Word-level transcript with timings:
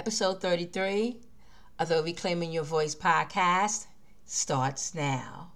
Episode 0.00 0.40
33 0.40 1.20
of 1.78 1.90
the 1.90 2.02
Reclaiming 2.02 2.50
Your 2.50 2.64
Voice 2.64 2.94
podcast 2.94 3.84
starts 4.24 4.94
now. 4.94 5.52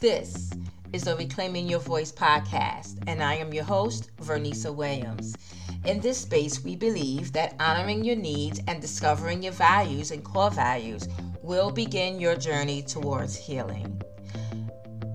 This 0.00 0.50
is 0.92 1.04
the 1.04 1.14
Reclaiming 1.14 1.68
Your 1.68 1.78
Voice 1.78 2.10
podcast, 2.10 2.98
and 3.06 3.22
I 3.22 3.34
am 3.36 3.54
your 3.54 3.62
host, 3.62 4.10
Vernica 4.16 4.74
Williams. 4.74 5.36
In 5.84 6.00
this 6.00 6.18
space, 6.18 6.64
we 6.64 6.74
believe 6.74 7.32
that 7.34 7.54
honoring 7.60 8.02
your 8.04 8.16
needs 8.16 8.60
and 8.66 8.80
discovering 8.80 9.44
your 9.44 9.52
values 9.52 10.10
and 10.10 10.24
core 10.24 10.50
values 10.50 11.06
will 11.40 11.70
begin 11.70 12.18
your 12.18 12.34
journey 12.34 12.82
towards 12.82 13.36
healing. 13.36 14.02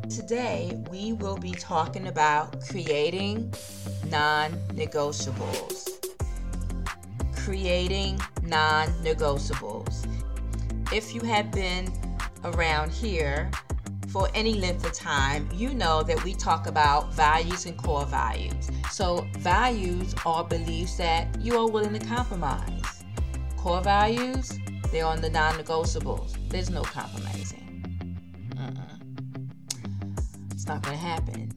Today, 0.09 0.81
we 0.89 1.11
will 1.11 1.37
be 1.37 1.51
talking 1.51 2.07
about 2.07 2.61
creating 2.65 3.53
non 4.09 4.53
negotiables 4.73 5.90
creating 7.43 8.19
non 8.43 8.87
negotiables. 9.03 10.05
If 10.93 11.15
you 11.15 11.21
have 11.21 11.51
been 11.51 11.91
around 12.43 12.91
here 12.91 13.49
for 14.09 14.29
any 14.35 14.53
length 14.55 14.85
of 14.85 14.93
time, 14.93 15.49
you 15.53 15.73
know 15.73 16.03
that 16.03 16.23
we 16.23 16.33
talk 16.33 16.67
about 16.67 17.13
values 17.13 17.65
and 17.65 17.77
core 17.77 18.05
values. 18.05 18.69
So, 18.91 19.25
values 19.39 20.13
are 20.25 20.43
beliefs 20.43 20.97
that 20.97 21.39
you 21.39 21.57
are 21.57 21.69
willing 21.69 21.97
to 21.97 22.05
compromise. 22.05 23.03
Core 23.57 23.81
values, 23.81 24.59
they're 24.91 25.05
on 25.05 25.21
the 25.21 25.29
non 25.29 25.55
negotiables. 25.55 26.35
There's 26.49 26.69
no 26.69 26.81
compromising. 26.81 27.57
It's 30.51 30.67
not 30.67 30.83
going 30.83 30.97
to 30.97 31.03
happen. 31.03 31.51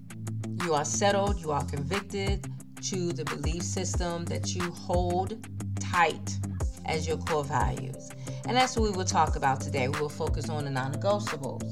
You 0.62 0.72
are 0.74 0.84
settled, 0.84 1.40
you 1.40 1.50
are 1.50 1.64
convicted 1.64 2.46
to 2.82 3.12
the 3.12 3.24
belief 3.24 3.62
system 3.62 4.24
that 4.26 4.54
you 4.54 4.70
hold 4.70 5.46
tight 5.94 6.38
as 6.86 7.06
your 7.06 7.16
core 7.18 7.44
values. 7.44 8.10
And 8.46 8.56
that's 8.56 8.76
what 8.76 8.90
we 8.90 8.96
will 8.96 9.04
talk 9.04 9.36
about 9.36 9.60
today. 9.60 9.86
We 9.86 10.00
will 10.00 10.08
focus 10.08 10.48
on 10.50 10.64
the 10.64 10.70
non 10.70 10.92
negotiables. 10.92 11.66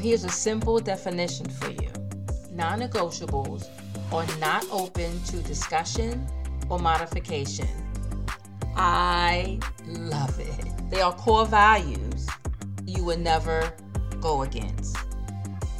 Here's 0.00 0.24
a 0.24 0.28
simple 0.28 0.80
definition 0.80 1.48
for 1.48 1.70
you 1.70 1.90
non 2.50 2.80
negotiables 2.80 3.68
are 4.12 4.26
not 4.40 4.66
open 4.72 5.22
to 5.24 5.36
discussion 5.42 6.26
or 6.68 6.80
modification. 6.80 7.68
I 8.74 9.60
love 9.86 10.38
it. 10.40 10.90
They 10.90 11.00
are 11.00 11.12
core 11.12 11.46
values 11.46 12.28
you 12.84 13.04
will 13.04 13.18
never 13.18 13.72
go 14.20 14.42
against. 14.42 14.96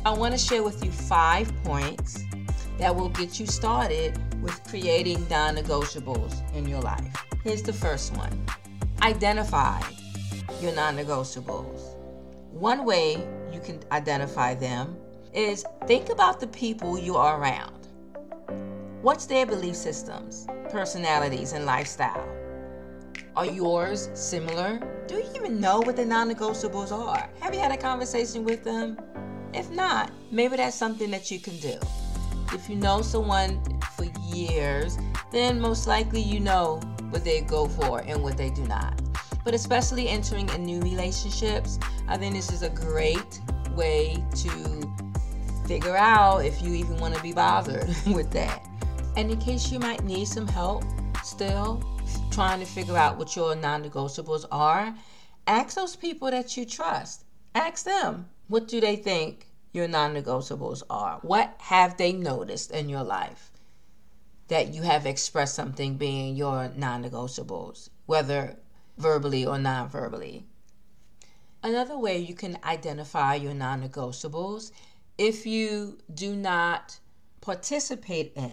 I 0.06 0.12
want 0.12 0.33
to 0.33 0.39
share 0.39 0.62
with 0.62 0.84
you 0.84 0.92
five 0.92 1.52
points 1.64 2.22
that 2.78 2.94
will 2.94 3.08
get 3.08 3.41
you 3.41 3.46
started 3.46 4.17
with 4.41 4.62
creating 4.69 5.27
non 5.28 5.56
negotiables 5.56 6.34
in 6.55 6.69
your 6.69 6.80
life. 6.80 7.31
Here's 7.45 7.62
the 7.62 7.73
first 7.73 8.17
one 8.17 8.47
identify 9.03 9.83
your 10.61 10.73
non 10.77 10.97
negotiables. 10.97 11.97
One 12.53 12.85
way 12.85 13.17
you 13.53 13.59
can 13.59 13.81
identify 13.91 14.55
them 14.55 14.97
is 15.35 15.65
think 15.89 16.09
about 16.11 16.39
the 16.39 16.47
people 16.47 16.97
you 16.97 17.17
are 17.17 17.41
around. 17.41 17.89
What's 19.03 19.27
their 19.27 19.45
belief 19.45 19.75
systems, 19.75 20.47
personalities, 20.70 21.53
and 21.53 21.67
lifestyle? 21.67 22.29
Are 23.35 23.47
yours 23.47 24.09
similar? 24.15 24.79
Do 25.09 25.17
you 25.17 25.29
even 25.35 25.61
know 25.61 25.81
what 25.81 25.97
the 25.97 26.05
non 26.05 26.33
negotiables 26.33 26.93
are? 26.93 27.29
Have 27.41 27.55
you 27.55 27.61
had 27.61 27.73
a 27.73 27.77
conversation 27.77 28.45
with 28.45 28.63
them? 28.63 29.01
If 29.53 29.69
not, 29.69 30.13
maybe 30.31 30.59
that's 30.59 30.77
something 30.77 31.11
that 31.11 31.29
you 31.33 31.41
can 31.41 31.57
do. 31.59 31.77
If 32.53 32.69
you 32.69 32.77
know 32.77 33.03
someone 33.03 33.61
for 33.97 34.05
years, 34.33 34.97
then 35.33 35.61
most 35.61 35.89
likely 35.89 36.20
you 36.20 36.39
know 36.39 36.81
what 37.12 37.24
they 37.24 37.42
go 37.42 37.66
for 37.68 38.00
and 38.06 38.22
what 38.22 38.36
they 38.36 38.50
do 38.50 38.64
not. 38.64 39.00
But 39.44 39.55
especially 39.55 40.08
entering 40.08 40.48
in 40.50 40.64
new 40.64 40.80
relationships, 40.80 41.78
I 42.08 42.16
think 42.16 42.34
this 42.34 42.50
is 42.50 42.62
a 42.62 42.70
great 42.70 43.41
way 43.74 44.24
to 44.36 44.94
figure 45.66 45.96
out 45.96 46.44
if 46.44 46.62
you 46.62 46.74
even 46.74 46.96
want 46.98 47.14
to 47.14 47.22
be 47.22 47.33
bothered 47.33 47.89
with 48.06 48.30
that. 48.33 48.67
And 49.17 49.30
in 49.30 49.39
case 49.39 49.70
you 49.70 49.78
might 49.78 50.02
need 50.05 50.27
some 50.27 50.46
help 50.46 50.84
still 51.22 51.83
trying 52.30 52.61
to 52.61 52.67
figure 52.67 52.96
out 52.96 53.18
what 53.18 53.36
your 53.36 53.55
non 53.55 53.84
negotiables 53.84 54.46
are, 54.51 54.95
ask 55.46 55.77
those 55.77 55.96
people 55.96 56.30
that 56.30 56.56
you 56.56 56.64
trust. 56.64 57.24
Ask 57.55 57.84
them, 57.84 58.28
what 58.48 58.68
do 58.68 58.80
they 58.80 58.96
think 58.96 59.46
your 59.72 59.86
non 59.86 60.14
negotiables 60.14 60.83
are? 60.89 61.18
What 61.22 61.55
have 61.58 61.96
they 61.96 62.12
noticed 62.12 62.70
in 62.70 62.89
your 62.89 63.05
life? 63.05 63.52
That 64.52 64.74
you 64.74 64.83
have 64.83 65.07
expressed 65.07 65.55
something 65.55 65.96
being 65.96 66.36
your 66.36 66.70
non 66.77 67.02
negotiables, 67.02 67.89
whether 68.05 68.58
verbally 68.98 69.46
or 69.46 69.57
non 69.58 69.89
verbally. 69.89 70.45
Another 71.63 71.96
way 71.96 72.18
you 72.18 72.35
can 72.35 72.58
identify 72.63 73.35
your 73.35 73.55
non 73.55 73.83
negotiables 73.83 74.70
if 75.17 75.46
you 75.46 75.96
do 76.13 76.36
not 76.36 77.01
participate 77.40 78.35
in 78.36 78.52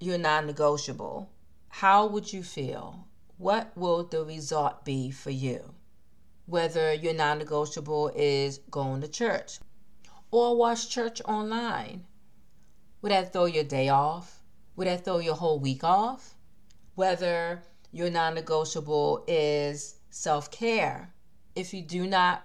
your 0.00 0.18
non 0.18 0.48
negotiable, 0.48 1.30
how 1.68 2.08
would 2.08 2.32
you 2.32 2.42
feel? 2.42 3.06
What 3.38 3.70
will 3.76 4.02
the 4.02 4.24
result 4.24 4.84
be 4.84 5.12
for 5.12 5.30
you? 5.30 5.74
Whether 6.46 6.92
your 6.92 7.14
non 7.14 7.38
negotiable 7.38 8.10
is 8.16 8.58
going 8.68 9.00
to 9.02 9.06
church 9.06 9.60
or 10.32 10.56
watch 10.56 10.90
church 10.90 11.22
online. 11.24 12.04
Would 13.00 13.12
that 13.12 13.32
throw 13.32 13.44
your 13.44 13.62
day 13.62 13.88
off? 13.88 14.35
Would 14.76 14.88
that 14.88 15.04
throw 15.04 15.18
your 15.18 15.36
whole 15.36 15.58
week 15.58 15.82
off? 15.82 16.34
Whether 16.94 17.62
your 17.92 18.10
non 18.10 18.34
negotiable 18.34 19.24
is 19.26 19.96
self 20.10 20.50
care. 20.50 21.14
If 21.54 21.72
you 21.72 21.80
do 21.80 22.06
not 22.06 22.44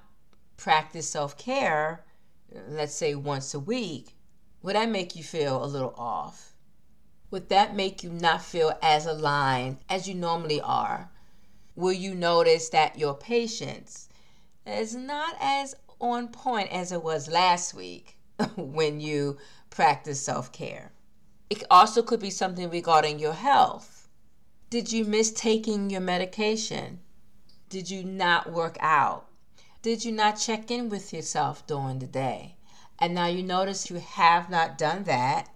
practice 0.56 1.10
self 1.10 1.38
care, 1.38 2.06
let's 2.70 2.96
say 2.96 3.16
once 3.16 3.54
a 3.54 3.60
week, 3.60 4.16
would 4.62 4.76
that 4.76 4.90
make 4.90 5.16
you 5.16 5.24
feel 5.24 5.62
a 5.62 5.66
little 5.66 5.94
off? 5.98 6.54
Would 7.32 7.50
that 7.50 7.76
make 7.76 8.04
you 8.04 8.12
not 8.12 8.44
feel 8.44 8.78
as 8.82 9.06
aligned 9.06 9.80
as 9.90 10.08
you 10.08 10.16
normally 10.16 10.62
are? 10.62 11.12
Will 11.76 11.92
you 11.92 12.16
notice 12.16 12.70
that 12.70 12.98
your 12.98 13.14
patience 13.14 14.08
is 14.66 14.96
not 14.96 15.36
as 15.42 15.76
on 16.00 16.30
point 16.30 16.72
as 16.72 16.94
it 16.94 17.04
was 17.04 17.28
last 17.28 17.74
week 17.74 18.18
when 18.56 19.02
you 19.02 19.38
practice 19.70 20.22
self 20.22 20.52
care? 20.54 20.94
It 21.52 21.66
also 21.70 22.02
could 22.02 22.22
be 22.22 22.30
something 22.30 22.70
regarding 22.70 23.20
your 23.20 23.34
health. 23.34 24.08
Did 24.70 24.94
you 24.94 25.04
miss 25.04 25.34
taking 25.34 25.90
your 25.90 26.00
medication? 26.00 27.02
Did 27.68 27.92
you 27.92 28.06
not 28.06 28.54
work 28.54 28.78
out? 28.80 29.28
Did 29.82 30.06
you 30.06 30.14
not 30.14 30.40
check 30.40 30.72
in 30.72 30.88
with 30.88 31.12
yourself 31.12 31.68
during 31.68 32.00
the 32.00 32.08
day? 32.08 32.56
And 33.00 33.14
now 33.14 33.26
you 33.26 33.44
notice 33.44 33.90
you 33.90 34.00
have 34.00 34.50
not 34.50 34.78
done 34.78 35.04
that. 35.04 35.50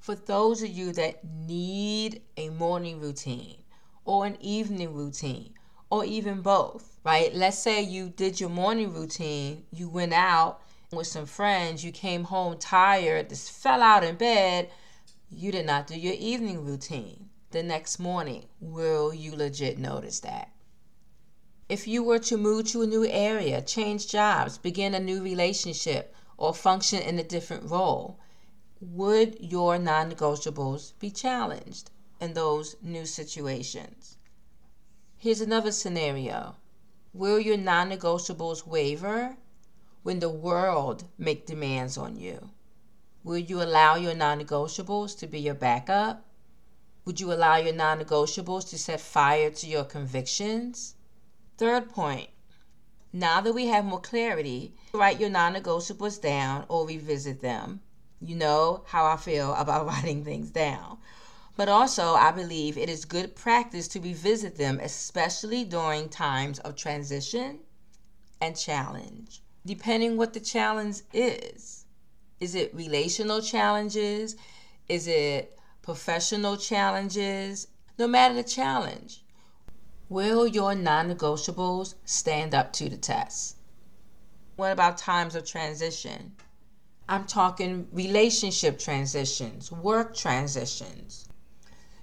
For 0.00 0.14
those 0.14 0.62
of 0.62 0.68
you 0.68 0.92
that 0.92 1.24
need 1.24 2.20
a 2.36 2.50
morning 2.50 3.00
routine 3.00 3.62
or 4.04 4.26
an 4.26 4.36
evening 4.42 4.92
routine 4.92 5.54
or 5.88 6.04
even 6.04 6.42
both, 6.42 6.98
right? 7.04 7.34
Let's 7.34 7.58
say 7.58 7.80
you 7.80 8.10
did 8.10 8.38
your 8.38 8.50
morning 8.50 8.92
routine, 8.92 9.64
you 9.72 9.88
went 9.88 10.12
out 10.12 10.60
with 10.92 11.06
some 11.06 11.24
friends, 11.24 11.82
you 11.82 11.90
came 11.90 12.24
home 12.24 12.58
tired, 12.58 13.30
just 13.30 13.50
fell 13.50 13.80
out 13.80 14.04
in 14.04 14.16
bed 14.16 14.68
you 15.30 15.50
did 15.50 15.66
not 15.66 15.86
do 15.86 15.98
your 15.98 16.14
evening 16.14 16.64
routine 16.64 17.28
the 17.50 17.62
next 17.62 17.98
morning. 17.98 18.46
Will 18.60 19.12
you 19.12 19.34
legit 19.34 19.78
notice 19.78 20.20
that? 20.20 20.52
If 21.68 21.88
you 21.88 22.02
were 22.02 22.20
to 22.20 22.36
move 22.36 22.68
to 22.68 22.82
a 22.82 22.86
new 22.86 23.04
area, 23.04 23.60
change 23.60 24.08
jobs, 24.08 24.56
begin 24.56 24.94
a 24.94 25.00
new 25.00 25.22
relationship, 25.22 26.14
or 26.36 26.54
function 26.54 27.02
in 27.02 27.18
a 27.18 27.24
different 27.24 27.70
role, 27.70 28.18
would 28.80 29.36
your 29.40 29.78
non 29.78 30.12
negotiables 30.12 30.92
be 30.98 31.10
challenged 31.10 31.90
in 32.20 32.34
those 32.34 32.76
new 32.82 33.06
situations? 33.06 34.18
Here's 35.16 35.40
another 35.40 35.72
scenario 35.72 36.56
Will 37.12 37.40
your 37.40 37.56
non 37.56 37.90
negotiables 37.90 38.66
waver 38.66 39.38
when 40.02 40.20
the 40.20 40.28
world 40.28 41.04
make 41.16 41.46
demands 41.46 41.96
on 41.96 42.16
you? 42.16 42.50
Will 43.26 43.38
you 43.38 43.60
allow 43.60 43.96
your 43.96 44.14
non 44.14 44.40
negotiables 44.40 45.18
to 45.18 45.26
be 45.26 45.40
your 45.40 45.54
backup? 45.54 46.24
Would 47.04 47.18
you 47.18 47.32
allow 47.32 47.56
your 47.56 47.74
non 47.74 47.98
negotiables 47.98 48.68
to 48.70 48.78
set 48.78 49.00
fire 49.00 49.50
to 49.50 49.66
your 49.66 49.82
convictions? 49.82 50.94
Third 51.58 51.90
point 51.90 52.30
now 53.12 53.40
that 53.40 53.52
we 53.52 53.66
have 53.66 53.84
more 53.84 54.00
clarity, 54.00 54.76
write 54.94 55.18
your 55.18 55.28
non 55.28 55.54
negotiables 55.54 56.22
down 56.22 56.66
or 56.68 56.86
revisit 56.86 57.40
them. 57.40 57.80
You 58.20 58.36
know 58.36 58.84
how 58.86 59.06
I 59.06 59.16
feel 59.16 59.54
about 59.54 59.86
writing 59.88 60.24
things 60.24 60.50
down. 60.50 60.98
But 61.56 61.68
also, 61.68 62.14
I 62.14 62.30
believe 62.30 62.78
it 62.78 62.88
is 62.88 63.04
good 63.04 63.34
practice 63.34 63.88
to 63.88 64.00
revisit 64.00 64.54
them, 64.54 64.78
especially 64.78 65.64
during 65.64 66.10
times 66.10 66.60
of 66.60 66.76
transition 66.76 67.58
and 68.40 68.56
challenge, 68.56 69.42
depending 69.64 70.16
what 70.16 70.32
the 70.32 70.38
challenge 70.38 71.00
is. 71.12 71.85
Is 72.40 72.54
it 72.54 72.74
relational 72.74 73.40
challenges? 73.40 74.36
Is 74.88 75.08
it 75.08 75.58
professional 75.82 76.56
challenges? 76.56 77.68
No 77.98 78.06
matter 78.06 78.34
the 78.34 78.44
challenge, 78.44 79.22
Will 80.08 80.46
your 80.46 80.76
non 80.76 81.12
negotiables 81.12 81.96
stand 82.04 82.54
up 82.54 82.72
to 82.74 82.88
the 82.88 82.96
test? 82.96 83.56
What 84.54 84.70
about 84.70 84.98
times 84.98 85.34
of 85.34 85.44
transition? 85.44 86.36
I'm 87.08 87.24
talking 87.24 87.88
relationship 87.90 88.78
transitions, 88.78 89.72
work 89.72 90.14
transitions, 90.14 91.28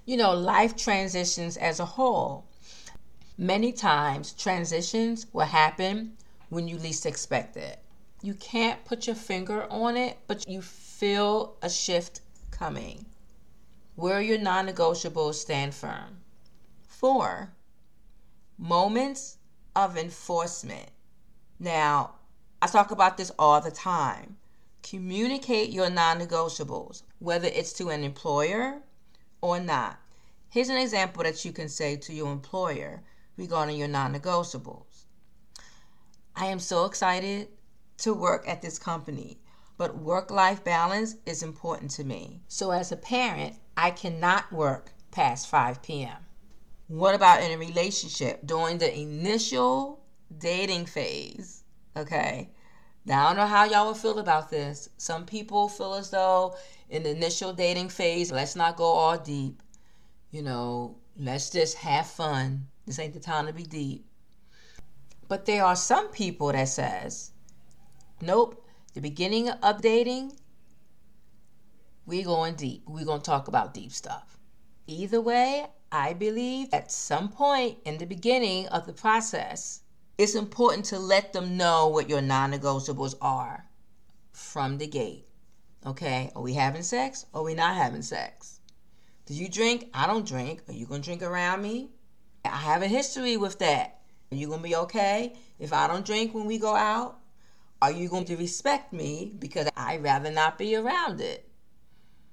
you 0.04 0.18
know, 0.18 0.34
life 0.34 0.76
transitions 0.76 1.56
as 1.56 1.80
a 1.80 1.86
whole. 1.86 2.46
Many 3.38 3.72
times, 3.72 4.34
transitions 4.34 5.26
will 5.32 5.46
happen 5.46 6.18
when 6.50 6.68
you 6.68 6.76
least 6.76 7.06
expect 7.06 7.56
it. 7.56 7.78
You 8.24 8.32
can't 8.32 8.82
put 8.86 9.06
your 9.06 9.16
finger 9.16 9.70
on 9.70 9.98
it, 9.98 10.16
but 10.26 10.48
you 10.48 10.62
feel 10.62 11.58
a 11.60 11.68
shift 11.68 12.22
coming. 12.50 13.04
Where 13.96 14.22
your 14.22 14.38
non 14.38 14.66
negotiables 14.66 15.34
stand 15.34 15.74
firm. 15.74 16.22
Four, 16.86 17.52
moments 18.56 19.36
of 19.76 19.98
enforcement. 19.98 20.88
Now, 21.58 22.14
I 22.62 22.66
talk 22.66 22.92
about 22.92 23.18
this 23.18 23.30
all 23.38 23.60
the 23.60 23.70
time. 23.70 24.38
Communicate 24.82 25.68
your 25.68 25.90
non 25.90 26.18
negotiables, 26.18 27.02
whether 27.18 27.48
it's 27.48 27.74
to 27.74 27.90
an 27.90 28.02
employer 28.04 28.80
or 29.42 29.60
not. 29.60 30.00
Here's 30.48 30.70
an 30.70 30.78
example 30.78 31.24
that 31.24 31.44
you 31.44 31.52
can 31.52 31.68
say 31.68 31.96
to 31.96 32.14
your 32.14 32.32
employer 32.32 33.02
regarding 33.36 33.76
your 33.76 33.88
non 33.88 34.14
negotiables. 34.14 35.04
I 36.34 36.46
am 36.46 36.58
so 36.58 36.86
excited 36.86 37.48
to 37.98 38.14
work 38.14 38.48
at 38.48 38.62
this 38.62 38.78
company, 38.78 39.38
but 39.76 39.98
work 39.98 40.30
life 40.30 40.62
balance 40.64 41.16
is 41.26 41.42
important 41.42 41.90
to 41.92 42.04
me. 42.04 42.42
So, 42.48 42.70
as 42.70 42.92
a 42.92 42.96
parent, 42.96 43.56
I 43.76 43.90
cannot 43.90 44.52
work 44.52 44.92
past 45.10 45.48
5 45.48 45.82
p.m. 45.82 46.26
What 46.88 47.14
about 47.14 47.42
in 47.42 47.52
a 47.52 47.58
relationship 47.58 48.40
during 48.44 48.78
the 48.78 48.96
initial 48.96 50.04
dating 50.38 50.86
phase? 50.86 51.62
Okay. 51.96 52.50
Now, 53.06 53.24
I 53.24 53.28
don't 53.28 53.36
know 53.36 53.46
how 53.46 53.64
y'all 53.64 53.86
will 53.86 53.94
feel 53.94 54.18
about 54.18 54.50
this. 54.50 54.88
Some 54.96 55.26
people 55.26 55.68
feel 55.68 55.94
as 55.94 56.10
though 56.10 56.56
in 56.88 57.02
the 57.02 57.10
initial 57.10 57.52
dating 57.52 57.90
phase, 57.90 58.32
let's 58.32 58.56
not 58.56 58.76
go 58.76 58.84
all 58.84 59.18
deep. 59.18 59.62
You 60.30 60.42
know, 60.42 60.96
let's 61.16 61.50
just 61.50 61.76
have 61.76 62.06
fun. 62.06 62.66
This 62.86 62.98
ain't 62.98 63.14
the 63.14 63.20
time 63.20 63.46
to 63.46 63.52
be 63.52 63.64
deep. 63.64 64.06
But 65.28 65.46
there 65.46 65.64
are 65.64 65.76
some 65.76 66.08
people 66.08 66.52
that 66.52 66.68
says, 66.68 67.32
nope, 68.24 68.64
the 68.94 69.00
beginning 69.00 69.50
of 69.50 69.82
dating, 69.82 70.32
we're 72.06 72.24
going 72.24 72.54
deep. 72.54 72.82
We're 72.86 73.04
going 73.04 73.20
to 73.20 73.24
talk 73.24 73.48
about 73.48 73.74
deep 73.74 73.92
stuff. 73.92 74.38
Either 74.86 75.20
way, 75.20 75.66
I 75.90 76.12
believe 76.12 76.68
at 76.72 76.92
some 76.92 77.28
point 77.28 77.78
in 77.84 77.98
the 77.98 78.06
beginning 78.06 78.68
of 78.68 78.86
the 78.86 78.92
process, 78.92 79.80
it's 80.18 80.34
important 80.34 80.84
to 80.86 80.98
let 80.98 81.32
them 81.32 81.56
know 81.56 81.88
what 81.88 82.08
your 82.08 82.20
non 82.20 82.52
negotiables 82.52 83.14
are 83.20 83.66
from 84.32 84.78
the 84.78 84.86
gate. 84.86 85.26
Okay, 85.86 86.30
are 86.34 86.42
we 86.42 86.54
having 86.54 86.82
sex 86.82 87.26
or 87.32 87.40
are 87.40 87.44
we 87.44 87.54
not 87.54 87.76
having 87.76 88.02
sex? 88.02 88.60
Do 89.26 89.34
you 89.34 89.48
drink? 89.48 89.90
I 89.94 90.06
don't 90.06 90.26
drink. 90.26 90.62
Are 90.68 90.72
you 90.72 90.86
going 90.86 91.00
to 91.00 91.04
drink 91.06 91.22
around 91.22 91.62
me? 91.62 91.90
I 92.44 92.56
have 92.56 92.82
a 92.82 92.88
history 92.88 93.36
with 93.36 93.58
that. 93.60 94.00
Are 94.30 94.36
you 94.36 94.48
going 94.48 94.60
to 94.60 94.68
be 94.68 94.76
okay 94.76 95.34
if 95.58 95.72
I 95.72 95.86
don't 95.86 96.04
drink 96.04 96.34
when 96.34 96.46
we 96.46 96.58
go 96.58 96.74
out? 96.74 97.18
Are 97.84 97.92
you 97.92 98.08
going 98.08 98.24
to 98.24 98.36
respect 98.36 98.94
me 98.94 99.34
because 99.38 99.68
I'd 99.76 100.02
rather 100.02 100.30
not 100.30 100.56
be 100.56 100.74
around 100.74 101.20
it? 101.20 101.46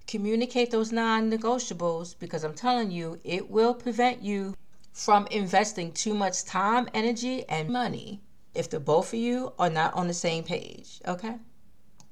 Communicate 0.08 0.72
those 0.72 0.94
non 0.94 1.30
negotiables 1.30 2.18
because 2.18 2.46
I'm 2.46 2.54
telling 2.54 2.90
you, 2.90 3.20
it 3.26 3.50
will 3.50 3.74
prevent 3.74 4.22
you 4.22 4.56
from 4.94 5.28
investing 5.28 5.92
too 5.92 6.14
much 6.14 6.46
time, 6.46 6.88
energy, 6.94 7.44
and 7.50 7.68
money 7.68 8.22
if 8.56 8.70
the 8.70 8.80
both 8.80 9.12
of 9.12 9.20
you 9.20 9.52
are 9.60 9.70
not 9.70 9.94
on 9.94 10.08
the 10.08 10.14
same 10.14 10.46
page, 10.46 11.02
okay? 11.06 11.36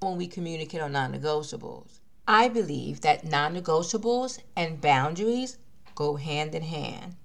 When 0.01 0.17
we 0.17 0.27
communicate 0.27 0.81
on 0.81 0.91
non 0.91 1.13
negotiables, 1.13 2.01
I 2.27 2.49
believe 2.49 2.99
that 3.01 3.23
non 3.23 3.55
negotiables 3.55 4.39
and 4.57 4.81
boundaries 4.81 5.59
go 5.95 6.17
hand 6.17 6.55
in 6.55 6.63
hand. 6.63 7.15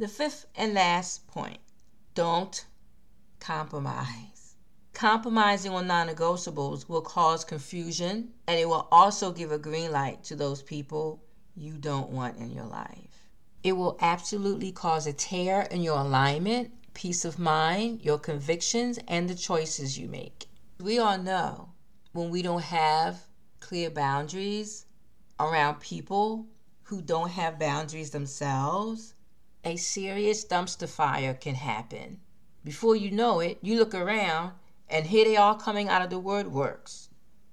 The 0.00 0.08
fifth 0.08 0.46
and 0.56 0.74
last 0.74 1.28
point 1.28 1.60
don't 2.16 2.66
compromise. 3.38 4.39
Compromising 5.00 5.72
on 5.72 5.86
non 5.86 6.08
negotiables 6.08 6.86
will 6.86 7.00
cause 7.00 7.42
confusion 7.42 8.34
and 8.46 8.60
it 8.60 8.68
will 8.68 8.86
also 8.92 9.32
give 9.32 9.50
a 9.50 9.56
green 9.56 9.90
light 9.90 10.22
to 10.24 10.36
those 10.36 10.60
people 10.60 11.22
you 11.56 11.78
don't 11.78 12.10
want 12.10 12.36
in 12.36 12.52
your 12.52 12.66
life. 12.66 13.30
It 13.62 13.72
will 13.72 13.96
absolutely 14.02 14.72
cause 14.72 15.06
a 15.06 15.14
tear 15.14 15.62
in 15.62 15.80
your 15.80 15.98
alignment, 16.00 16.72
peace 16.92 17.24
of 17.24 17.38
mind, 17.38 18.02
your 18.02 18.18
convictions, 18.18 18.98
and 19.08 19.26
the 19.26 19.34
choices 19.34 19.98
you 19.98 20.06
make. 20.06 20.50
We 20.78 20.98
all 20.98 21.16
know 21.16 21.70
when 22.12 22.28
we 22.28 22.42
don't 22.42 22.64
have 22.64 23.22
clear 23.58 23.88
boundaries 23.88 24.84
around 25.38 25.80
people 25.80 26.44
who 26.82 27.00
don't 27.00 27.30
have 27.30 27.58
boundaries 27.58 28.10
themselves, 28.10 29.14
a 29.64 29.76
serious 29.76 30.44
dumpster 30.44 30.86
fire 30.86 31.32
can 31.32 31.54
happen. 31.54 32.20
Before 32.62 32.94
you 32.94 33.10
know 33.10 33.40
it, 33.40 33.56
you 33.62 33.78
look 33.78 33.94
around 33.94 34.52
and 34.90 35.06
here 35.06 35.24
they 35.24 35.36
are 35.36 35.56
coming 35.56 35.88
out 35.88 36.02
of 36.02 36.10
the 36.10 36.20
woodworks, 36.20 37.08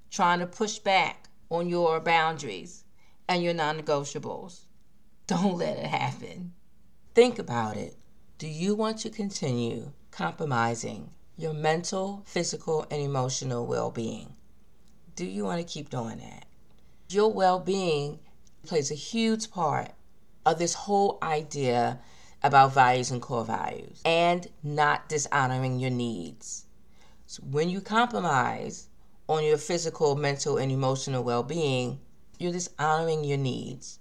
trying 0.09 0.39
to 0.39 0.47
push 0.47 0.79
back 0.79 1.29
on 1.49 1.69
your 1.69 1.99
boundaries 1.99 2.83
and 3.29 3.43
your 3.43 3.53
non 3.53 3.79
negotiables. 3.79 4.65
Don't 5.27 5.57
let 5.57 5.77
it 5.77 5.85
happen. 5.85 6.53
Think 7.13 7.37
about 7.37 7.77
it. 7.77 7.95
Do 8.37 8.47
you 8.47 8.75
want 8.75 8.99
to 8.99 9.09
continue 9.09 9.91
compromising 10.11 11.11
your 11.37 11.53
mental, 11.53 12.23
physical, 12.25 12.87
and 12.89 13.01
emotional 13.01 13.65
well 13.65 13.91
being? 13.91 14.35
Do 15.15 15.25
you 15.25 15.43
want 15.43 15.59
to 15.59 15.73
keep 15.73 15.89
doing 15.89 16.17
that? 16.19 16.45
Your 17.09 17.31
well 17.31 17.59
being 17.59 18.19
plays 18.65 18.91
a 18.91 18.95
huge 18.95 19.51
part 19.51 19.91
of 20.45 20.59
this 20.59 20.73
whole 20.73 21.17
idea 21.21 21.99
about 22.43 22.73
values 22.73 23.11
and 23.11 23.21
core 23.21 23.45
values 23.45 24.01
and 24.05 24.47
not 24.63 25.09
dishonoring 25.09 25.79
your 25.79 25.89
needs. 25.89 26.66
So 27.29 27.43
when 27.43 27.69
you 27.69 27.81
compromise 27.81 28.87
on 29.27 29.43
your 29.43 29.57
physical, 29.57 30.15
mental, 30.15 30.57
and 30.57 30.71
emotional 30.71 31.25
well 31.25 31.43
being, 31.43 31.99
you're 32.39 32.53
dishonoring 32.53 33.25
your 33.25 33.37
needs. 33.37 33.99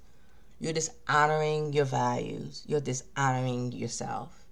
You're 0.61 0.73
dishonoring 0.73 1.73
your 1.73 1.87
values. 1.87 2.63
You're 2.69 2.81
dishonoring 2.81 3.73
yourself. 3.73 4.47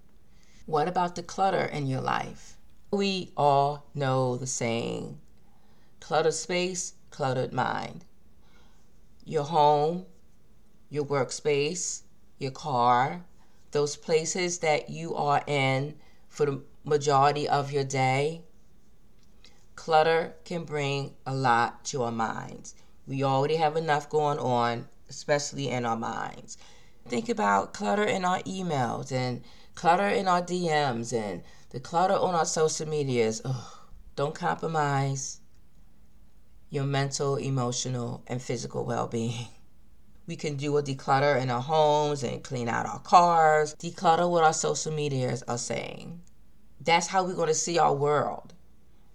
What 0.66 0.88
about 0.88 1.14
the 1.14 1.22
clutter 1.22 1.64
in 1.64 1.86
your 1.86 2.00
life? 2.00 2.56
We 2.90 3.30
all 3.36 3.86
know 3.94 4.36
the 4.36 4.46
saying 4.48 5.20
cluttered 6.00 6.34
space, 6.34 6.94
cluttered 7.10 7.52
mind. 7.52 8.04
Your 9.24 9.44
home, 9.44 10.04
your 10.90 11.04
workspace, 11.04 12.02
your 12.38 12.50
car, 12.50 13.24
those 13.70 13.96
places 13.96 14.58
that 14.58 14.90
you 14.90 15.14
are 15.14 15.44
in 15.46 15.94
for 16.28 16.46
the 16.46 16.62
majority 16.84 17.48
of 17.48 17.70
your 17.70 17.84
day. 17.84 18.42
Clutter 19.76 20.34
can 20.44 20.64
bring 20.64 21.14
a 21.26 21.34
lot 21.34 21.84
to 21.86 22.02
our 22.02 22.12
minds. 22.12 22.74
We 23.06 23.22
already 23.22 23.56
have 23.56 23.76
enough 23.76 24.08
going 24.08 24.38
on, 24.38 24.88
especially 25.08 25.68
in 25.68 25.84
our 25.84 25.96
minds. 25.96 26.56
Think 27.06 27.28
about 27.28 27.74
clutter 27.74 28.04
in 28.04 28.24
our 28.24 28.40
emails 28.40 29.12
and 29.12 29.42
clutter 29.74 30.08
in 30.08 30.26
our 30.26 30.40
DMs 30.40 31.12
and 31.12 31.42
the 31.70 31.80
clutter 31.80 32.14
on 32.14 32.34
our 32.34 32.46
social 32.46 32.88
medias. 32.88 33.42
Ugh, 33.44 33.78
don't 34.16 34.34
compromise 34.34 35.40
your 36.70 36.84
mental, 36.84 37.36
emotional, 37.36 38.22
and 38.26 38.40
physical 38.40 38.84
well 38.84 39.06
being. 39.06 39.48
We 40.26 40.36
can 40.36 40.56
do 40.56 40.78
a 40.78 40.82
declutter 40.82 41.38
in 41.38 41.50
our 41.50 41.60
homes 41.60 42.22
and 42.22 42.42
clean 42.42 42.66
out 42.66 42.86
our 42.86 43.00
cars, 43.00 43.74
declutter 43.74 44.30
what 44.30 44.42
our 44.42 44.54
social 44.54 44.90
medias 44.90 45.42
are 45.46 45.58
saying. 45.58 46.22
That's 46.80 47.08
how 47.08 47.24
we're 47.24 47.34
going 47.34 47.48
to 47.48 47.54
see 47.54 47.78
our 47.78 47.94
world. 47.94 48.53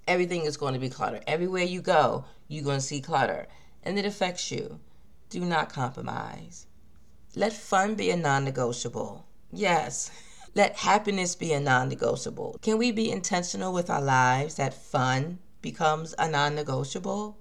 Everything 0.10 0.46
is 0.46 0.58
going 0.58 0.74
to 0.74 0.80
be 0.80 0.90
clutter. 0.90 1.22
Everywhere 1.28 1.64
you 1.64 1.84
go, 1.84 2.26
you're 2.48 2.64
going 2.64 2.80
to 2.80 2.86
see 2.86 3.00
clutter, 3.00 3.46
and 3.84 4.00
it 4.00 4.06
affects 4.06 4.50
you. 4.50 4.80
Do 5.30 5.42
not 5.42 5.72
compromise. 5.72 6.66
Let 7.36 7.54
fun 7.54 7.94
be 7.94 8.10
a 8.10 8.18
non 8.18 8.44
negotiable. 8.44 9.28
Yes. 9.52 10.10
Let 10.56 10.78
happiness 10.78 11.36
be 11.36 11.54
a 11.54 11.60
non 11.60 11.90
negotiable. 11.90 12.58
Can 12.64 12.80
we 12.80 12.92
be 12.92 13.12
intentional 13.12 13.72
with 13.72 13.88
our 13.92 14.02
lives 14.02 14.56
that 14.56 14.74
fun 14.74 15.38
becomes 15.62 16.16
a 16.18 16.28
non 16.28 16.56
negotiable? 16.56 17.38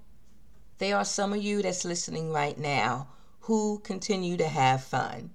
There 0.77 0.95
are 0.95 1.07
some 1.07 1.33
of 1.33 1.43
you 1.43 1.63
that's 1.63 1.87
listening 1.87 2.33
right 2.33 2.59
now 2.59 3.09
who 3.41 3.79
continue 3.79 4.37
to 4.37 4.47
have 4.47 4.85
fun. 4.85 5.31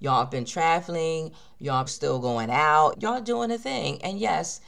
Y'all 0.00 0.22
have 0.22 0.32
been 0.32 0.44
traveling, 0.44 1.30
y'all 1.60 1.86
still 1.86 2.18
going 2.18 2.50
out, 2.50 3.00
y'all 3.00 3.20
doing 3.20 3.52
a 3.52 3.58
thing. 3.58 4.02
And 4.02 4.18
yes, 4.18 4.60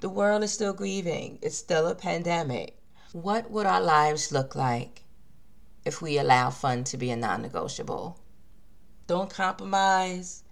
the 0.00 0.08
world 0.08 0.42
is 0.42 0.52
still 0.52 0.72
grieving. 0.72 1.38
It's 1.42 1.58
still 1.58 1.86
a 1.86 1.94
pandemic. 1.94 2.78
What 3.12 3.50
would 3.50 3.66
our 3.66 3.80
lives 3.80 4.32
look 4.32 4.54
like 4.54 5.04
if 5.84 6.00
we 6.00 6.18
allow 6.18 6.50
fun 6.50 6.84
to 6.84 6.96
be 6.96 7.10
a 7.10 7.16
non 7.16 7.42
negotiable? 7.42 8.18
Don't 9.06 9.28
compromise 9.28 10.42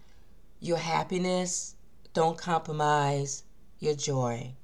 your 0.61 0.77
happiness. 0.77 1.77
Don't 2.13 2.37
compromise 2.37 3.45
your 3.79 3.95
joy. 3.95 4.55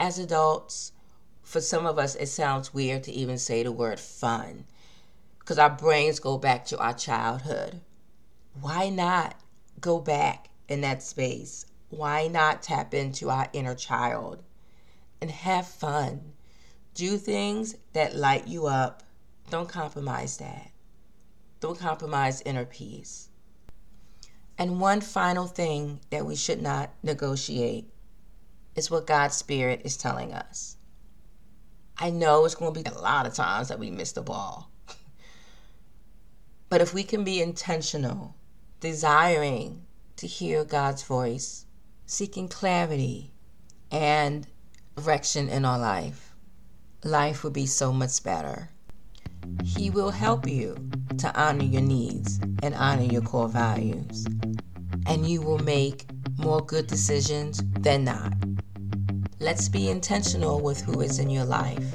As 0.00 0.18
adults, 0.18 0.92
for 1.42 1.60
some 1.60 1.86
of 1.86 1.98
us, 1.98 2.16
it 2.16 2.26
sounds 2.26 2.74
weird 2.74 3.04
to 3.04 3.12
even 3.12 3.38
say 3.38 3.62
the 3.62 3.70
word 3.70 4.00
fun 4.00 4.64
because 5.38 5.58
our 5.58 5.70
brains 5.70 6.18
go 6.18 6.38
back 6.38 6.64
to 6.66 6.78
our 6.78 6.94
childhood. 6.94 7.80
Why 8.60 8.88
not 8.88 9.38
go 9.80 10.00
back 10.00 10.48
in 10.68 10.80
that 10.80 11.02
space? 11.02 11.66
Why 11.96 12.26
not 12.26 12.60
tap 12.60 12.92
into 12.92 13.30
our 13.30 13.48
inner 13.52 13.76
child 13.76 14.42
and 15.20 15.30
have 15.30 15.68
fun? 15.68 16.32
Do 16.94 17.16
things 17.18 17.76
that 17.92 18.16
light 18.16 18.48
you 18.48 18.66
up. 18.66 19.04
Don't 19.48 19.68
compromise 19.68 20.38
that. 20.38 20.72
Don't 21.60 21.78
compromise 21.78 22.42
inner 22.42 22.64
peace. 22.64 23.28
And 24.58 24.80
one 24.80 25.00
final 25.00 25.46
thing 25.46 26.00
that 26.10 26.26
we 26.26 26.34
should 26.34 26.60
not 26.60 26.90
negotiate 27.04 27.88
is 28.74 28.90
what 28.90 29.06
God's 29.06 29.36
Spirit 29.36 29.82
is 29.84 29.96
telling 29.96 30.32
us. 30.32 30.76
I 31.96 32.10
know 32.10 32.44
it's 32.44 32.56
going 32.56 32.74
to 32.74 32.82
be 32.82 32.90
a 32.90 32.98
lot 32.98 33.24
of 33.24 33.34
times 33.34 33.68
that 33.68 33.78
we 33.78 33.92
miss 33.92 34.10
the 34.10 34.22
ball. 34.22 34.68
but 36.68 36.80
if 36.80 36.92
we 36.92 37.04
can 37.04 37.22
be 37.22 37.40
intentional, 37.40 38.34
desiring 38.80 39.86
to 40.16 40.26
hear 40.26 40.64
God's 40.64 41.04
voice, 41.04 41.66
seeking 42.06 42.48
clarity 42.48 43.30
and 43.90 44.46
direction 44.96 45.48
in 45.48 45.64
our 45.64 45.78
life, 45.78 46.34
life 47.02 47.44
would 47.44 47.52
be 47.52 47.66
so 47.66 47.92
much 47.92 48.22
better. 48.22 48.70
He 49.64 49.90
will 49.90 50.10
help 50.10 50.46
you 50.46 50.76
to 51.18 51.34
honor 51.40 51.64
your 51.64 51.82
needs 51.82 52.38
and 52.62 52.74
honor 52.74 53.04
your 53.04 53.22
core 53.22 53.48
values. 53.48 54.26
And 55.06 55.26
you 55.28 55.42
will 55.42 55.58
make 55.58 56.06
more 56.38 56.64
good 56.64 56.86
decisions 56.86 57.62
than 57.80 58.04
not. 58.04 58.32
Let's 59.40 59.68
be 59.68 59.90
intentional 59.90 60.60
with 60.60 60.80
who 60.80 61.00
is 61.00 61.18
in 61.18 61.28
your 61.28 61.44
life. 61.44 61.94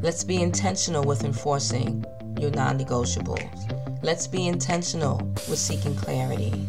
Let's 0.00 0.24
be 0.24 0.40
intentional 0.40 1.04
with 1.04 1.24
enforcing 1.24 2.04
your 2.40 2.50
non 2.50 2.78
negotiables. 2.78 4.02
Let's 4.02 4.26
be 4.26 4.46
intentional 4.46 5.18
with 5.48 5.58
seeking 5.58 5.96
clarity. 5.96 6.68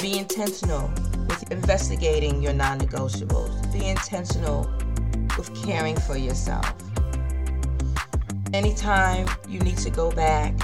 Be 0.00 0.16
intentional 0.16 0.88
with 1.26 1.50
investigating 1.50 2.40
your 2.40 2.52
non 2.52 2.78
negotiables. 2.78 3.72
Be 3.72 3.86
intentional 3.86 4.70
with 5.36 5.52
caring 5.64 5.98
for 5.98 6.16
yourself. 6.16 6.72
Anytime 8.52 9.26
you 9.48 9.58
need 9.58 9.76
to 9.78 9.90
go 9.90 10.12
back 10.12 10.56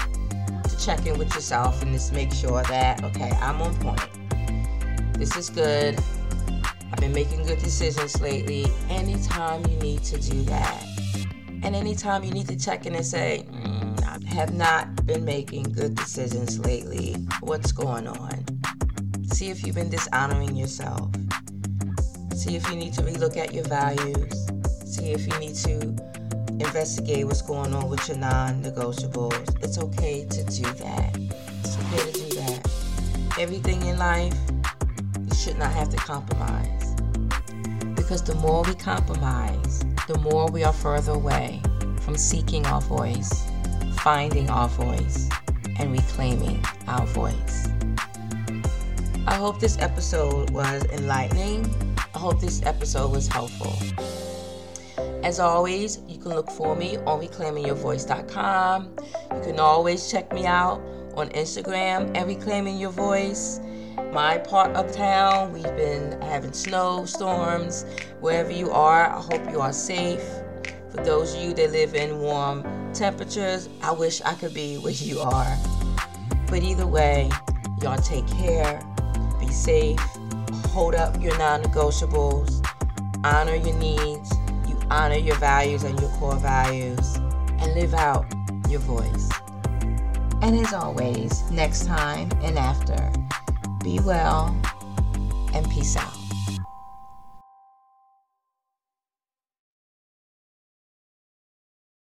to 0.63 0.77
check 0.79 1.05
in 1.05 1.19
with 1.19 1.35
yourself 1.35 1.81
and 1.81 1.91
just 1.91 2.13
make 2.13 2.31
sure 2.31 2.63
that, 2.63 3.03
okay, 3.03 3.29
I'm 3.41 3.61
on 3.61 3.75
point. 3.75 4.01
This 5.19 5.35
is 5.35 5.49
good. 5.49 5.99
I've 6.93 6.99
been 6.99 7.13
making 7.13 7.43
good 7.43 7.59
decisions 7.59 8.21
lately. 8.21 8.65
Anytime 8.89 9.65
you 9.67 9.77
need 9.79 10.01
to 10.05 10.17
do 10.17 10.43
that. 10.43 10.81
And 11.61 11.75
anytime 11.75 12.23
you 12.23 12.31
need 12.31 12.47
to 12.47 12.57
check 12.57 12.85
in 12.85 12.95
and 12.95 13.05
say, 13.05 13.45
mm, 13.51 14.01
I 14.01 14.33
have 14.33 14.53
not 14.53 15.05
been 15.05 15.25
making 15.25 15.63
good 15.63 15.95
decisions 15.95 16.57
lately. 16.59 17.15
What's 17.41 17.73
going 17.73 18.07
on? 18.07 18.54
See 19.35 19.49
if 19.49 19.65
you've 19.65 19.75
been 19.75 19.89
dishonoring 19.89 20.55
yourself. 20.55 21.13
See 22.33 22.55
if 22.55 22.69
you 22.69 22.77
need 22.77 22.93
to 22.93 23.01
relook 23.01 23.35
at 23.35 23.53
your 23.53 23.65
values. 23.65 24.47
See 24.85 25.11
if 25.11 25.27
you 25.27 25.37
need 25.39 25.55
to 25.55 25.93
investigate 26.51 27.25
what's 27.25 27.41
going 27.41 27.73
on 27.73 27.89
with 27.89 28.07
your 28.07 28.15
non 28.15 28.63
negotiables. 28.63 29.61
It's 29.61 29.77
okay 29.77 30.23
to 30.23 30.43
do 30.45 30.63
that. 30.63 31.17
It's 31.59 31.77
okay 31.77 32.11
to 32.13 32.29
do 32.29 32.35
that. 32.37 33.35
Everything 33.37 33.85
in 33.85 33.97
life, 33.99 34.33
you 35.27 35.35
should 35.35 35.57
not 35.57 35.73
have 35.73 35.89
to 35.89 35.97
compromise. 35.97 36.95
Because 37.93 38.23
the 38.23 38.35
more 38.35 38.63
we 38.63 38.73
compromise, 38.73 39.83
the 40.07 40.17
more 40.19 40.49
we 40.49 40.63
are 40.63 40.71
further 40.71 41.11
away 41.11 41.61
from 41.99 42.15
seeking 42.15 42.65
our 42.67 42.79
voice, 42.79 43.43
finding 43.97 44.49
our 44.49 44.69
voice, 44.69 45.29
and 45.77 45.91
reclaiming 45.91 46.63
our 46.87 47.05
voice. 47.07 47.74
I 49.35 49.37
hope 49.37 49.59
this 49.59 49.77
episode 49.79 50.49
was 50.51 50.85
enlightening. 50.93 51.69
I 51.97 52.19
hope 52.19 52.39
this 52.39 52.63
episode 52.63 53.11
was 53.11 53.27
helpful. 53.27 53.75
As 55.25 55.41
always, 55.41 55.99
you 56.07 56.19
can 56.19 56.31
look 56.31 56.49
for 56.49 56.73
me 56.73 56.95
on 56.99 57.19
reclaimingurvoice.com. 57.19 58.95
You 59.35 59.41
can 59.41 59.59
always 59.59 60.09
check 60.09 60.31
me 60.31 60.45
out 60.45 60.79
on 61.15 61.27
Instagram 61.31 62.15
at 62.15 62.27
Reclaiming 62.27 62.77
Your 62.77 62.91
Voice. 62.91 63.59
My 64.13 64.37
part 64.37 64.71
of 64.71 64.93
town, 64.93 65.51
we've 65.51 65.63
been 65.63 66.21
having 66.21 66.53
snowstorms. 66.53 67.85
Wherever 68.21 68.51
you 68.51 68.71
are, 68.71 69.07
I 69.07 69.19
hope 69.19 69.51
you 69.51 69.59
are 69.59 69.73
safe. 69.73 70.23
For 70.91 71.03
those 71.03 71.35
of 71.35 71.41
you 71.41 71.53
that 71.55 71.73
live 71.73 71.93
in 71.93 72.19
warm 72.19 72.63
temperatures, 72.93 73.67
I 73.81 73.91
wish 73.91 74.21
I 74.21 74.35
could 74.35 74.53
be 74.53 74.77
where 74.77 74.93
you 74.93 75.19
are. 75.19 75.57
But 76.47 76.63
either 76.63 76.87
way, 76.87 77.29
y'all 77.81 77.97
take 77.97 78.25
care, 78.27 78.81
safe, 79.55 79.99
hold 80.67 80.95
up 80.95 81.21
your 81.21 81.37
non 81.37 81.63
negotiables, 81.63 82.65
honor 83.23 83.55
your 83.55 83.75
needs 83.77 84.35
you 84.67 84.77
honor 84.89 85.15
your 85.15 85.35
values 85.35 85.83
and 85.83 85.99
your 85.99 86.09
core 86.11 86.35
values, 86.35 87.15
and 87.59 87.73
live 87.73 87.93
out 87.93 88.25
your 88.69 88.79
voice. 88.81 89.29
And 90.41 90.59
as 90.59 90.73
always, 90.73 91.49
next 91.51 91.85
time 91.85 92.29
and 92.41 92.57
after, 92.57 93.11
be 93.83 93.99
well 93.99 94.55
and 95.53 95.69
peace 95.69 95.95
out. 95.95 96.14